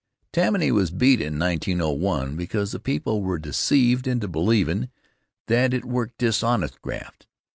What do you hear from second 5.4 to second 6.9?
that it worked dishonest